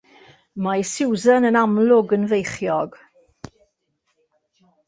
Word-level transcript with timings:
Mae 0.67 0.85
Susan 0.91 1.45
yn 1.51 1.59
amlwg 1.61 2.15
yn 2.17 2.25
feichiog. 2.33 2.97